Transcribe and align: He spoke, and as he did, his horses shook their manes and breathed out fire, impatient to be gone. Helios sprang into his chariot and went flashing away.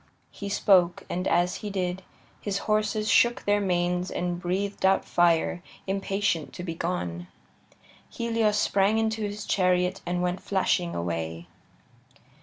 He 0.31 0.49
spoke, 0.49 1.03
and 1.11 1.27
as 1.27 1.57
he 1.57 1.69
did, 1.69 2.01
his 2.41 2.57
horses 2.65 3.07
shook 3.07 3.43
their 3.45 3.61
manes 3.61 4.09
and 4.09 4.41
breathed 4.41 4.83
out 4.83 5.05
fire, 5.05 5.61
impatient 5.85 6.53
to 6.53 6.63
be 6.63 6.73
gone. 6.73 7.27
Helios 8.09 8.57
sprang 8.57 8.97
into 8.97 9.21
his 9.21 9.45
chariot 9.45 10.01
and 10.03 10.23
went 10.23 10.41
flashing 10.41 10.95
away. 10.95 11.45